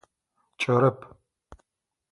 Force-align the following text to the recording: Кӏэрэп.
Кӏэрэп. 0.59 0.99